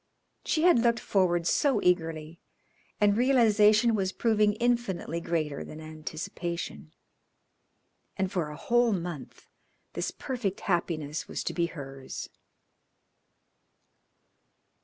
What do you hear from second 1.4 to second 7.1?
so eagerly, and realisation was proving infinitely greater than anticipation.